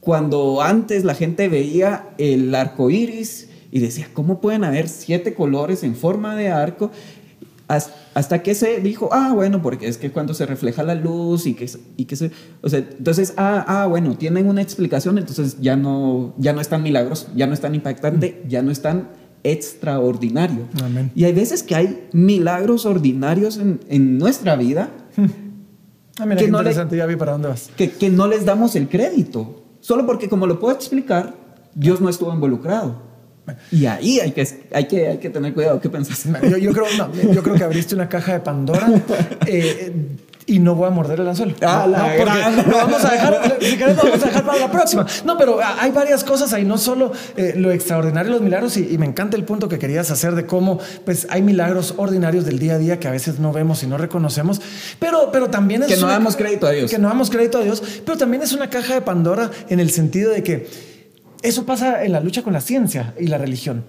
cuando 0.00 0.62
antes 0.62 1.04
la 1.04 1.14
gente 1.14 1.48
veía 1.48 2.10
el 2.18 2.54
arco 2.54 2.90
iris 2.90 3.48
y 3.70 3.80
decía, 3.80 4.08
¿cómo 4.12 4.40
pueden 4.40 4.64
haber 4.64 4.88
siete 4.88 5.34
colores 5.34 5.82
en 5.82 5.96
forma 5.96 6.36
de 6.36 6.48
arco? 6.48 6.90
Hasta 7.68 8.42
que 8.42 8.54
se 8.54 8.80
dijo, 8.80 9.10
ah, 9.12 9.32
bueno, 9.34 9.60
porque 9.60 9.88
es 9.88 9.98
que 9.98 10.10
cuando 10.10 10.32
se 10.32 10.46
refleja 10.46 10.82
la 10.82 10.94
luz 10.94 11.46
y 11.46 11.54
que, 11.54 11.70
y 11.96 12.06
que 12.06 12.16
se, 12.16 12.30
o 12.62 12.68
sea, 12.68 12.78
entonces, 12.78 13.34
ah, 13.36 13.64
ah, 13.68 13.86
bueno, 13.86 14.16
tienen 14.16 14.48
una 14.48 14.62
explicación, 14.62 15.18
entonces 15.18 15.58
ya 15.60 15.76
no, 15.76 16.34
ya 16.38 16.54
no 16.54 16.60
es 16.60 16.68
tan 16.68 16.82
milagroso, 16.82 17.28
ya 17.36 17.46
no 17.46 17.52
es 17.52 17.60
tan 17.60 17.74
impactante, 17.74 18.42
mm. 18.44 18.48
ya 18.48 18.62
no 18.62 18.70
es 18.70 18.80
tan 18.80 19.08
extraordinario. 19.44 20.66
Amén. 20.82 21.12
Y 21.14 21.24
hay 21.24 21.32
veces 21.32 21.62
que 21.62 21.74
hay 21.74 22.08
milagros 22.12 22.86
ordinarios 22.86 23.58
en, 23.58 23.80
en 23.88 24.18
nuestra 24.18 24.56
vida. 24.56 24.90
Ah, 26.18 26.26
mira, 26.26 26.40
que 26.40 26.48
no 26.48 26.58
interesante, 26.58 26.96
ya 26.96 27.06
vi 27.06 27.16
para 27.16 27.32
dónde 27.32 27.48
vas. 27.48 27.70
Que, 27.76 27.90
que 27.90 28.08
no 28.08 28.26
les 28.26 28.44
damos 28.44 28.74
el 28.76 28.88
crédito, 28.88 29.62
solo 29.80 30.06
porque 30.06 30.28
como 30.28 30.46
lo 30.46 30.58
puedo 30.58 30.74
explicar, 30.74 31.36
Dios 31.74 32.00
no 32.00 32.08
estuvo 32.08 32.32
involucrado. 32.32 33.07
Y 33.70 33.86
ahí 33.86 34.20
hay 34.20 34.32
que, 34.32 34.46
hay 34.72 34.86
que, 34.86 35.08
hay 35.08 35.18
que 35.18 35.30
tener 35.30 35.54
cuidado. 35.54 35.80
¿Qué 35.80 35.88
pensás? 35.88 36.24
Yo, 36.42 36.56
yo, 36.56 36.72
creo, 36.72 36.86
no, 36.96 37.32
yo 37.32 37.42
creo 37.42 37.56
que 37.56 37.64
abriste 37.64 37.94
una 37.94 38.08
caja 38.08 38.32
de 38.32 38.40
Pandora. 38.40 38.88
Eh, 39.46 39.92
y 40.48 40.58
no 40.58 40.74
voy 40.74 40.86
a 40.86 40.90
morder 40.90 41.20
el 41.20 41.28
anzuelo. 41.28 41.54
Ah, 41.60 41.84
no, 41.86 41.92
la 41.92 42.16
porque 42.16 42.70
lo 42.70 42.76
vamos 42.76 43.04
a 43.04 43.10
dejar, 43.12 43.58
si 43.60 43.76
querés, 43.76 43.96
lo 43.96 44.02
vamos 44.04 44.22
a 44.22 44.26
dejar 44.26 44.46
para 44.46 44.58
la 44.58 44.72
próxima. 44.72 45.06
No, 45.24 45.36
pero 45.36 45.60
hay 45.62 45.90
varias 45.90 46.24
cosas 46.24 46.54
ahí, 46.54 46.64
no 46.64 46.78
solo 46.78 47.12
eh, 47.36 47.52
lo 47.54 47.70
extraordinario, 47.70 48.32
los 48.32 48.40
milagros, 48.40 48.76
y, 48.78 48.96
me 48.96 49.04
encanta 49.04 49.36
el 49.36 49.44
punto 49.44 49.68
que 49.68 49.78
querías 49.78 50.10
hacer 50.10 50.34
de 50.34 50.46
cómo 50.46 50.80
pues 51.04 51.26
hay 51.30 51.42
milagros 51.42 51.94
ordinarios 51.98 52.46
del 52.46 52.58
día 52.58 52.74
a 52.74 52.78
día 52.78 52.98
que 52.98 53.06
a 53.06 53.10
veces 53.10 53.38
no 53.38 53.52
vemos 53.52 53.82
y 53.82 53.86
no 53.86 53.98
reconocemos, 53.98 54.60
pero, 54.98 55.30
pero 55.30 55.50
también 55.50 55.82
es... 55.82 55.88
Que 55.88 55.98
no 55.98 56.06
damos 56.06 56.34
crédito 56.34 56.66
a 56.66 56.70
Dios. 56.70 56.90
Que 56.90 56.98
no 56.98 57.08
damos 57.08 57.28
crédito 57.28 57.58
a 57.58 57.62
Dios, 57.62 57.82
pero 58.06 58.16
también 58.16 58.42
es 58.42 58.54
una 58.54 58.70
caja 58.70 58.94
de 58.94 59.02
Pandora 59.02 59.50
en 59.68 59.80
el 59.80 59.90
sentido 59.90 60.32
de 60.32 60.42
que 60.42 60.66
eso 61.42 61.64
pasa 61.64 62.04
en 62.04 62.12
la 62.12 62.20
lucha 62.20 62.42
con 62.42 62.52
la 62.52 62.60
ciencia 62.60 63.14
y 63.18 63.28
la 63.28 63.38
religión. 63.38 63.84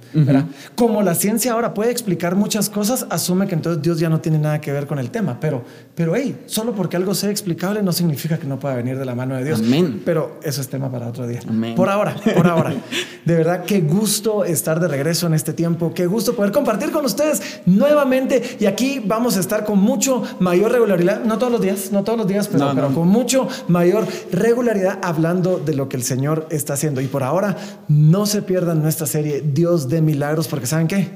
Como 0.76 1.02
la 1.02 1.16
ciencia 1.16 1.54
ahora 1.54 1.74
puede 1.74 1.92
explicar 1.92 2.36
muchas 2.36 2.70
cosas, 2.70 3.08
asume 3.10 3.48
que 3.48 3.56
entonces 3.56 3.82
Dios 3.82 4.00
ya 4.00 4.10
no 4.10 4.20
tiene 4.20 4.38
nada 4.38 4.62
que 4.62 4.72
ver 4.72 4.86
con 4.86 5.00
el 5.00 5.10
tema. 5.10 5.40
Pero, 5.40 5.64
pero 5.96 6.16
hey, 6.16 6.44
solo 6.46 6.74
porque 6.74 6.96
algo 6.96 7.16
sea 7.16 7.32
explicable 7.32 7.82
no 7.82 7.92
significa 7.92 8.38
que 8.38 8.46
no 8.46 8.60
pueda 8.60 8.76
venir 8.76 9.00
de 9.00 9.06
la 9.06 9.16
mano 9.16 9.36
de 9.36 9.44
Dios. 9.44 9.60
Amén. 9.60 10.02
Pero 10.06 10.40
eso 10.44 10.62
es 10.62 10.70
tema 10.70 10.92
para 10.92 11.08
otro 11.08 11.28
día. 11.28 11.40
Por 11.76 11.90
ahora, 11.90 12.16
por 12.36 12.48
ahora. 12.48 12.74
De 13.26 13.36
verdad, 13.36 13.64
qué 13.64 13.82
gusto 13.82 14.44
estar 14.44 14.80
de 14.80 14.88
regreso 14.88 15.28
en 15.28 15.36
este 15.36 15.54
tiempo. 15.54 15.94
Qué 15.94 16.08
gusto 16.08 16.36
poder 16.36 16.52
compartir 16.52 16.90
con 16.92 17.06
ustedes 17.06 17.62
nuevamente. 17.68 18.58
Y 18.60 18.66
aquí 18.66 19.04
vamos 19.06 19.38
a 19.38 19.40
estar 19.40 19.66
con 19.66 19.78
mucho 19.78 20.24
mayor 20.40 20.72
regularidad. 20.72 21.24
No 21.24 21.38
todos 21.38 21.52
los 21.52 21.62
días, 21.62 21.92
no 21.92 22.04
todos 22.04 22.18
los 22.18 22.28
días, 22.28 22.48
pero, 22.48 22.72
pero 22.74 22.92
con 22.92 23.08
mucho 23.08 23.48
mayor 23.68 24.08
regularidad 24.32 24.98
hablando 25.04 25.60
de 25.60 25.76
lo 25.76 25.90
que 25.90 25.98
el 25.98 26.04
Señor 26.04 26.48
está 26.50 26.74
haciendo. 26.74 27.02
Y 27.02 27.08
por 27.08 27.22
ahora 27.22 27.39
Ahora, 27.40 27.56
no 27.88 28.26
se 28.26 28.42
pierdan 28.42 28.82
nuestra 28.82 29.08
serie 29.08 29.42
Dios 29.42 29.88
de 29.88 30.02
Milagros, 30.02 30.50
porque 30.50 30.66
¿saben 30.66 30.88
qué? 30.88 31.08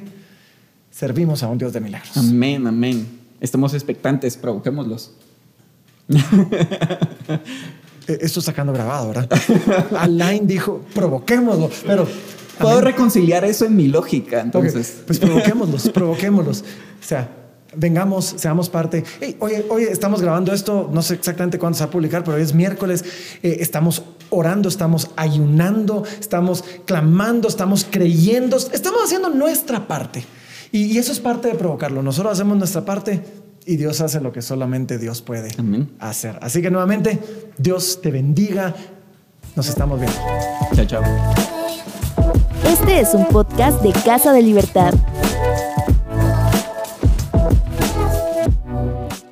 Servimos 0.90 1.44
a 1.44 1.50
un 1.50 1.58
Dios 1.58 1.74
de 1.74 1.82
milagros. 1.82 2.16
Amén, 2.16 2.66
amén. 2.66 3.06
Estamos 3.42 3.74
expectantes, 3.74 4.38
provoquémoslos. 4.38 5.12
Eh, 8.06 8.18
esto 8.20 8.42
sacando 8.42 8.74
grabado, 8.74 9.08
¿verdad? 9.08 9.30
Alain 9.98 10.46
dijo, 10.46 10.82
provoquémoslo, 10.94 11.70
pero... 11.88 12.06
Puedo 12.60 12.82
reconciliar 12.82 13.46
eso 13.46 13.64
en 13.64 13.78
mi 13.78 13.88
lógica, 13.88 14.42
entonces. 14.42 15.04
pues 15.08 15.20
provoquémoslos, 15.20 15.88
provoquémoslos. 15.88 16.60
O 16.60 16.64
sea, 17.00 17.30
vengamos, 17.78 18.34
seamos 18.38 18.70
parte. 18.70 19.06
Oye, 19.40 19.66
hoy, 19.70 19.84
estamos 19.84 20.22
grabando 20.22 20.52
esto, 20.54 20.90
no 20.92 21.02
sé 21.02 21.14
exactamente 21.14 21.58
cuándo 21.58 21.78
se 21.78 21.86
va 21.86 21.88
a 21.88 21.92
publicar, 21.92 22.26
pero 22.26 22.36
hoy 22.36 22.44
es 22.44 22.54
miércoles. 22.54 23.06
Eh, 23.42 23.60
estamos 23.62 24.04
orando, 24.34 24.70
estamos 24.70 25.12
ayunando, 25.16 26.04
estamos 26.20 26.64
clamando, 26.86 27.48
estamos 27.48 27.86
creyendo, 27.90 28.58
estamos 28.58 29.04
haciendo 29.04 29.30
nuestra 29.30 29.88
parte. 29.88 30.26
Y, 30.72 30.98
eso 30.98 31.12
es 31.12 31.20
parte 31.20 31.50
de 31.50 31.56
provocarlo. 31.56 32.02
Nosotros 32.02 32.34
hacemos 32.34 32.58
nuestra 32.58 32.84
parte 32.84 33.24
y 33.66 33.76
Dios 33.76 34.02
hace 34.02 34.20
lo 34.20 34.34
que 34.34 34.42
solamente 34.42 34.98
Dios 34.98 35.22
puede 35.22 35.52
hacer. 36.00 36.40
Así 36.42 36.62
que 36.62 36.72
nuevamente, 36.72 37.20
Dios 37.58 38.02
te 38.02 38.12
bendiga. 38.12 38.74
Nos 39.56 39.70
estamos 39.70 40.00
viendo. 40.00 40.18
Chao, 40.74 40.86
chao. 40.86 41.04
Este 42.68 43.00
es 43.00 43.14
un 43.14 43.26
podcast 43.26 43.82
de 43.84 43.94
Casa 44.04 44.34
de 44.34 44.42
Libertad. 44.42 44.94